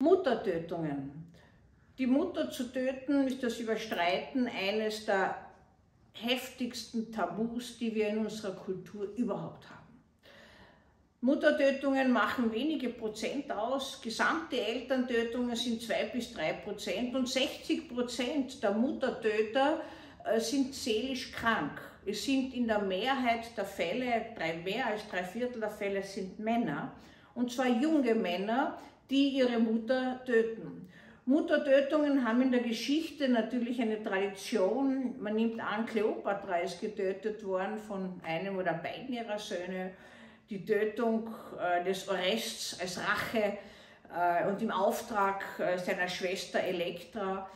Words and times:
Muttertötungen. 0.00 1.32
Die 1.98 2.06
Mutter 2.06 2.50
zu 2.50 2.72
töten 2.72 3.26
ist 3.26 3.42
das 3.42 3.58
Überstreiten 3.58 4.46
eines 4.46 5.06
der 5.06 5.36
heftigsten 6.12 7.12
Tabus, 7.12 7.78
die 7.78 7.94
wir 7.94 8.08
in 8.08 8.18
unserer 8.18 8.54
Kultur 8.54 9.08
überhaupt 9.16 9.68
haben. 9.68 9.78
Muttertötungen 11.20 12.12
machen 12.12 12.52
wenige 12.52 12.90
Prozent 12.90 13.50
aus, 13.50 14.00
gesamte 14.00 14.60
Elterntötungen 14.60 15.56
sind 15.56 15.82
zwei 15.82 16.04
bis 16.04 16.32
drei 16.32 16.52
Prozent 16.52 17.16
und 17.16 17.28
60 17.28 17.88
Prozent 17.88 18.62
der 18.62 18.70
Muttertöter 18.70 19.80
äh, 20.24 20.38
sind 20.38 20.76
seelisch 20.76 21.32
krank. 21.32 21.80
Es 22.06 22.24
sind 22.24 22.54
in 22.54 22.68
der 22.68 22.78
Mehrheit 22.78 23.56
der 23.56 23.64
Fälle, 23.64 24.26
drei, 24.36 24.58
mehr 24.58 24.86
als 24.86 25.08
drei 25.08 25.24
Viertel 25.24 25.58
der 25.58 25.70
Fälle 25.72 26.04
sind 26.04 26.38
Männer, 26.38 26.92
und 27.34 27.50
zwar 27.50 27.66
junge 27.66 28.14
Männer, 28.14 28.78
die 29.10 29.30
ihre 29.30 29.58
Mutter 29.58 30.20
töten. 30.24 30.88
Muttertötungen 31.28 32.26
haben 32.26 32.40
in 32.40 32.52
der 32.52 32.62
Geschichte 32.62 33.28
natürlich 33.28 33.82
eine 33.82 34.02
Tradition. 34.02 35.20
Man 35.20 35.34
nimmt 35.34 35.60
an, 35.60 35.84
Kleopatra 35.84 36.60
ist 36.60 36.80
getötet 36.80 37.44
worden 37.44 37.76
von 37.76 38.18
einem 38.24 38.56
oder 38.56 38.72
beiden 38.72 39.12
ihrer 39.12 39.38
Söhne. 39.38 39.90
Die 40.48 40.64
Tötung 40.64 41.28
äh, 41.60 41.84
des 41.84 42.08
Orests 42.08 42.80
als 42.80 42.98
Rache 42.98 43.58
äh, 44.10 44.48
und 44.48 44.62
im 44.62 44.70
Auftrag 44.70 45.44
äh, 45.58 45.76
seiner 45.76 46.08
Schwester 46.08 46.60
Elektra 46.60 47.50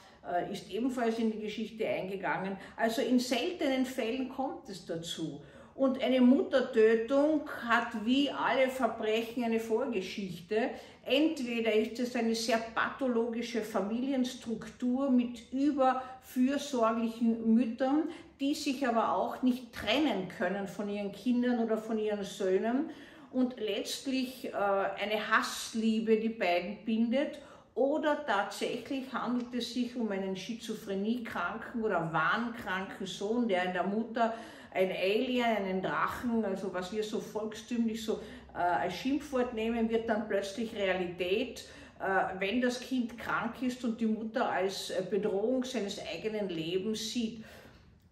ist 0.52 0.70
ebenfalls 0.70 1.18
in 1.18 1.32
die 1.32 1.40
Geschichte 1.40 1.84
eingegangen. 1.84 2.56
Also 2.76 3.02
in 3.02 3.18
seltenen 3.18 3.84
Fällen 3.84 4.28
kommt 4.28 4.68
es 4.68 4.86
dazu. 4.86 5.42
Und 5.74 6.02
eine 6.02 6.20
Muttertötung 6.20 7.48
hat 7.66 8.04
wie 8.04 8.30
alle 8.30 8.68
Verbrechen 8.68 9.44
eine 9.44 9.58
Vorgeschichte. 9.58 10.70
Entweder 11.04 11.72
ist 11.72 11.98
es 11.98 12.14
eine 12.14 12.34
sehr 12.34 12.58
pathologische 12.58 13.62
Familienstruktur 13.62 15.10
mit 15.10 15.50
überfürsorglichen 15.52 17.54
Müttern, 17.54 18.02
die 18.38 18.54
sich 18.54 18.86
aber 18.86 19.14
auch 19.14 19.42
nicht 19.42 19.72
trennen 19.72 20.28
können 20.36 20.68
von 20.68 20.88
ihren 20.88 21.12
Kindern 21.12 21.60
oder 21.60 21.78
von 21.78 21.98
ihren 21.98 22.24
Söhnen 22.24 22.90
und 23.32 23.58
letztlich 23.58 24.46
äh, 24.46 24.52
eine 24.52 25.30
Hassliebe 25.30 26.18
die 26.18 26.28
beiden 26.28 26.84
bindet 26.84 27.38
oder 27.74 28.24
tatsächlich 28.26 29.10
handelt 29.12 29.54
es 29.54 29.72
sich 29.72 29.96
um 29.96 30.10
einen 30.10 30.36
schizophreniekranken 30.36 31.82
oder 31.82 32.12
wahnkranken 32.12 33.06
Sohn, 33.06 33.48
der 33.48 33.64
in 33.64 33.72
der 33.72 33.84
Mutter 33.84 34.34
ein 34.74 34.90
Alien, 34.90 35.44
einen 35.44 35.82
Drachen, 35.82 36.44
also 36.44 36.72
was 36.72 36.92
wir 36.92 37.04
so 37.04 37.20
volkstümlich 37.20 38.04
so 38.04 38.20
äh, 38.54 38.58
als 38.58 38.94
Schimpfwort 38.94 39.54
nehmen, 39.54 39.88
wird 39.88 40.08
dann 40.08 40.28
plötzlich 40.28 40.74
Realität, 40.74 41.64
äh, 42.00 42.38
wenn 42.38 42.60
das 42.60 42.80
Kind 42.80 43.18
krank 43.18 43.62
ist 43.62 43.84
und 43.84 44.00
die 44.00 44.06
Mutter 44.06 44.48
als 44.48 44.90
äh, 44.90 45.02
Bedrohung 45.08 45.64
seines 45.64 46.00
eigenen 46.06 46.48
Lebens 46.48 47.12
sieht. 47.12 47.44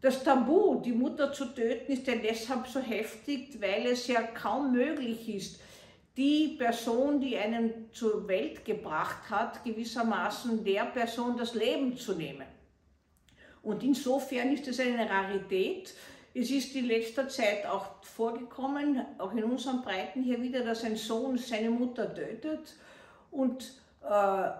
Das 0.00 0.24
Tabu, 0.24 0.80
die 0.80 0.92
Mutter 0.92 1.32
zu 1.32 1.46
töten, 1.46 1.92
ist 1.92 2.06
ja 2.06 2.14
deshalb 2.14 2.66
so 2.66 2.80
heftig, 2.80 3.60
weil 3.60 3.86
es 3.86 4.06
ja 4.06 4.22
kaum 4.22 4.72
möglich 4.72 5.28
ist, 5.28 5.60
die 6.16 6.56
Person, 6.58 7.20
die 7.20 7.36
einen 7.36 7.90
zur 7.92 8.26
Welt 8.26 8.64
gebracht 8.64 9.28
hat, 9.30 9.62
gewissermaßen 9.64 10.64
der 10.64 10.84
Person 10.86 11.36
das 11.36 11.54
Leben 11.54 11.96
zu 11.96 12.14
nehmen. 12.14 12.46
Und 13.62 13.82
insofern 13.82 14.52
ist 14.52 14.66
es 14.68 14.80
eine 14.80 15.08
Rarität. 15.08 15.94
Es 16.32 16.50
ist 16.50 16.74
in 16.76 16.86
letzter 16.86 17.28
Zeit 17.28 17.66
auch 17.66 18.02
vorgekommen, 18.02 19.04
auch 19.18 19.32
in 19.32 19.44
unseren 19.44 19.82
Breiten 19.82 20.22
hier 20.22 20.40
wieder, 20.40 20.64
dass 20.64 20.84
ein 20.84 20.96
Sohn 20.96 21.36
seine 21.38 21.70
Mutter 21.70 22.14
tötet 22.14 22.76
und 23.30 23.72
äh, 24.02 24.50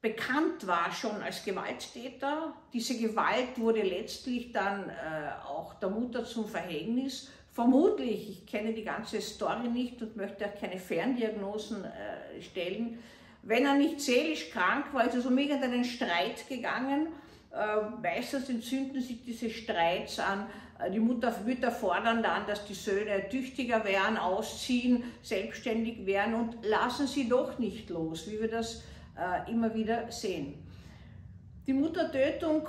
bekannt 0.00 0.66
war 0.66 0.92
schon 0.92 1.20
als 1.22 1.44
Gewalttäter. 1.44 2.54
Diese 2.72 2.96
Gewalt 2.96 3.58
wurde 3.58 3.82
letztlich 3.82 4.52
dann 4.52 4.88
äh, 4.88 5.46
auch 5.48 5.74
der 5.74 5.90
Mutter 5.90 6.24
zum 6.24 6.46
Verhängnis 6.46 7.30
Vermutlich, 7.54 8.30
ich 8.30 8.46
kenne 8.46 8.72
die 8.72 8.82
ganze 8.82 9.20
Story 9.20 9.68
nicht 9.68 10.02
und 10.02 10.16
möchte 10.16 10.44
auch 10.44 10.60
keine 10.60 10.76
Ferndiagnosen 10.76 11.84
äh, 11.84 12.42
stellen, 12.42 12.98
wenn 13.44 13.64
er 13.64 13.74
nicht 13.74 14.00
seelisch 14.00 14.50
krank 14.50 14.86
war, 14.92 15.06
ist 15.06 15.14
es 15.14 15.24
um 15.24 15.38
irgendeinen 15.38 15.84
Streit 15.84 16.48
gegangen. 16.48 17.08
Äh, 17.54 18.00
meistens 18.02 18.48
entzünden 18.48 19.00
sich 19.00 19.22
diese 19.24 19.48
Streits 19.48 20.18
an. 20.18 20.46
Äh, 20.80 20.90
die 20.90 20.98
Mutter, 20.98 21.32
Mütter 21.44 21.70
fordern 21.70 22.20
dann, 22.20 22.46
dass 22.48 22.64
die 22.64 22.74
Söhne 22.74 23.28
tüchtiger 23.28 23.84
werden, 23.84 24.16
ausziehen, 24.16 25.04
selbstständig 25.22 26.04
werden 26.04 26.34
und 26.34 26.64
lassen 26.64 27.06
sie 27.06 27.28
doch 27.28 27.56
nicht 27.60 27.90
los, 27.90 28.28
wie 28.28 28.40
wir 28.40 28.50
das 28.50 28.82
äh, 29.16 29.52
immer 29.52 29.72
wieder 29.72 30.10
sehen. 30.10 30.54
Die 31.68 31.72
Muttertötung 31.72 32.68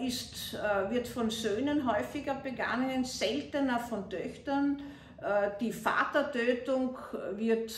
ist, 0.00 0.52
wird 0.90 1.08
von 1.08 1.28
Söhnen 1.28 1.92
häufiger 1.92 2.34
begangen, 2.34 3.02
seltener 3.02 3.80
von 3.80 4.08
Töchtern. 4.08 4.80
Äh, 5.20 5.50
die 5.60 5.72
Vatertötung 5.72 6.96
wird 7.32 7.72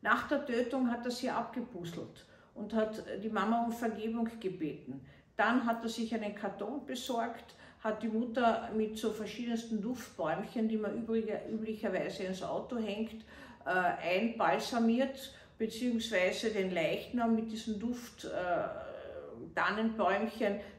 Nach 0.00 0.28
der 0.28 0.46
Tötung 0.46 0.90
hat 0.90 1.04
er 1.04 1.10
sie 1.10 1.30
abgepuzzelt 1.30 2.26
und 2.54 2.72
hat 2.74 3.02
die 3.22 3.28
Mama 3.28 3.64
um 3.64 3.72
Vergebung 3.72 4.28
gebeten. 4.38 5.04
Dann 5.36 5.64
hat 5.66 5.82
er 5.82 5.88
sich 5.88 6.14
einen 6.14 6.34
Karton 6.34 6.84
besorgt, 6.86 7.54
hat 7.80 8.02
die 8.02 8.08
Mutter 8.08 8.70
mit 8.76 8.98
so 8.98 9.10
verschiedensten 9.10 9.80
Duftbäumchen, 9.80 10.68
die 10.68 10.76
man 10.76 11.06
üblicherweise 11.06 12.24
ins 12.24 12.42
Auto 12.42 12.76
hängt, 12.76 13.24
äh, 13.64 13.70
einbalsamiert, 13.70 15.32
beziehungsweise 15.58 16.50
den 16.50 16.72
Leichnam 16.72 17.36
mit 17.36 17.52
diesem 17.52 17.78
Duft 17.78 18.24
äh, 18.24 18.28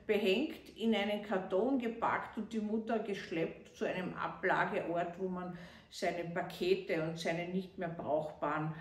behängt, 0.05 0.69
in 0.75 0.95
einen 0.95 1.21
Karton 1.21 1.79
gepackt 1.79 2.37
und 2.37 2.51
die 2.51 2.59
Mutter 2.59 2.99
geschleppt 2.99 3.75
zu 3.77 3.85
einem 3.85 4.13
Ablageort, 4.15 5.19
wo 5.19 5.27
man 5.27 5.57
seine 5.91 6.23
Pakete 6.25 7.03
und 7.03 7.19
seine 7.19 7.47
nicht 7.47 7.77
mehr 7.77 7.89
brauchbaren 7.89 8.73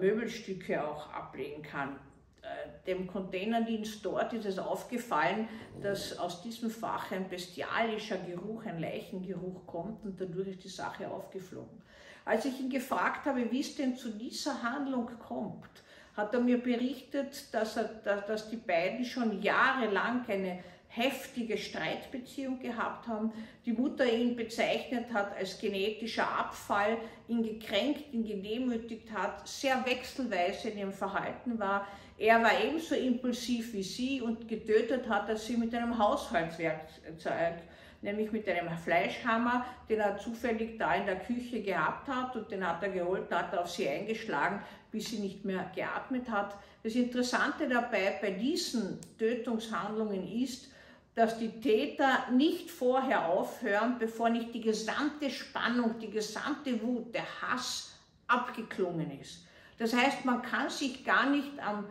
Möbelstücke 0.00 0.86
auch 0.86 1.12
ablegen 1.12 1.62
kann. 1.62 1.98
Äh, 2.42 2.86
dem 2.86 3.06
Containerdienst 3.06 4.04
dort 4.04 4.32
ist 4.32 4.46
es 4.46 4.58
aufgefallen, 4.58 5.48
dass 5.80 6.18
aus 6.18 6.42
diesem 6.42 6.70
Fach 6.70 7.10
ein 7.12 7.28
bestialischer 7.28 8.18
Geruch, 8.18 8.64
ein 8.66 8.80
Leichengeruch 8.80 9.66
kommt 9.66 10.04
und 10.04 10.20
dadurch 10.20 10.48
ist 10.48 10.64
die 10.64 10.68
Sache 10.68 11.08
aufgeflogen. 11.08 11.82
Als 12.24 12.44
ich 12.44 12.58
ihn 12.60 12.70
gefragt 12.70 13.26
habe, 13.26 13.50
wie 13.50 13.60
es 13.60 13.74
denn 13.76 13.96
zu 13.96 14.10
dieser 14.10 14.62
Handlung 14.62 15.10
kommt, 15.18 15.70
hat 16.16 16.34
er 16.34 16.40
mir 16.40 16.62
berichtet, 16.62 17.52
dass, 17.54 17.76
er, 17.76 17.84
dass 18.04 18.50
die 18.50 18.56
beiden 18.56 19.04
schon 19.04 19.40
jahrelang 19.40 20.24
eine 20.28 20.62
heftige 20.94 21.56
Streitbeziehung 21.56 22.58
gehabt 22.60 23.08
haben, 23.08 23.32
die 23.64 23.72
Mutter 23.72 24.04
ihn 24.04 24.36
bezeichnet 24.36 25.06
hat 25.12 25.34
als 25.36 25.58
genetischer 25.58 26.28
Abfall, 26.28 26.98
ihn 27.28 27.42
gekränkt, 27.42 28.12
ihn 28.12 28.24
gedemütigt 28.24 29.10
hat, 29.10 29.48
sehr 29.48 29.84
wechselweise 29.86 30.68
in 30.68 30.78
ihrem 30.78 30.92
Verhalten 30.92 31.58
war. 31.58 31.88
Er 32.18 32.42
war 32.42 32.62
ebenso 32.62 32.94
impulsiv 32.94 33.72
wie 33.72 33.82
sie 33.82 34.20
und 34.20 34.46
getötet 34.46 35.08
hat 35.08 35.30
er 35.30 35.38
sie 35.38 35.56
mit 35.56 35.74
einem 35.74 35.96
Haushaltswerkzeug, 35.96 37.62
nämlich 38.02 38.30
mit 38.30 38.46
einem 38.46 38.76
Fleischhammer, 38.76 39.64
den 39.88 39.98
er 39.98 40.18
zufällig 40.18 40.78
da 40.78 40.94
in 40.94 41.06
der 41.06 41.20
Küche 41.20 41.62
gehabt 41.62 42.06
hat 42.06 42.36
und 42.36 42.50
den 42.50 42.68
hat 42.68 42.82
er 42.82 42.90
geholt, 42.90 43.32
hat 43.32 43.54
er 43.54 43.62
auf 43.62 43.70
sie 43.70 43.88
eingeschlagen, 43.88 44.60
bis 44.90 45.06
sie 45.06 45.20
nicht 45.20 45.42
mehr 45.42 45.70
geatmet 45.74 46.28
hat. 46.30 46.54
Das 46.82 46.94
Interessante 46.94 47.66
dabei 47.66 48.18
bei 48.20 48.32
diesen 48.32 48.98
Tötungshandlungen 49.18 50.30
ist, 50.42 50.68
dass 51.14 51.38
die 51.38 51.60
Täter 51.60 52.30
nicht 52.30 52.70
vorher 52.70 53.28
aufhören, 53.28 53.98
bevor 53.98 54.30
nicht 54.30 54.54
die 54.54 54.60
gesamte 54.60 55.30
Spannung, 55.30 55.98
die 55.98 56.10
gesamte 56.10 56.80
Wut, 56.82 57.14
der 57.14 57.26
Hass 57.42 57.98
abgeklungen 58.26 59.20
ist. 59.20 59.44
Das 59.78 59.94
heißt, 59.94 60.24
man 60.24 60.42
kann 60.42 60.70
sich 60.70 61.04
gar 61.04 61.28
nicht 61.28 61.58
am 61.60 61.86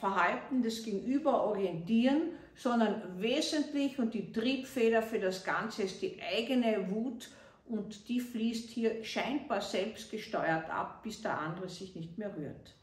Verhalten 0.00 0.62
des 0.62 0.82
Gegenüber 0.82 1.44
orientieren, 1.44 2.30
sondern 2.56 3.20
wesentlich 3.20 3.98
und 3.98 4.14
die 4.14 4.32
Triebfeder 4.32 5.02
für 5.02 5.18
das 5.18 5.44
Ganze 5.44 5.84
ist 5.84 6.02
die 6.02 6.20
eigene 6.20 6.90
Wut 6.90 7.30
und 7.66 8.08
die 8.08 8.20
fließt 8.20 8.70
hier 8.70 9.04
scheinbar 9.04 9.60
selbstgesteuert 9.60 10.68
ab, 10.70 11.02
bis 11.02 11.22
der 11.22 11.38
andere 11.38 11.68
sich 11.68 11.94
nicht 11.94 12.18
mehr 12.18 12.36
rührt. 12.36 12.74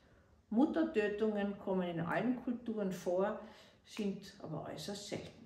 Muttertötungen 0.50 1.58
kommen 1.60 1.88
in 1.88 2.00
allen 2.02 2.36
Kulturen 2.44 2.92
vor, 2.92 3.40
sind 3.86 4.34
aber 4.42 4.68
äußerst 4.74 5.10
selten. 5.10 5.41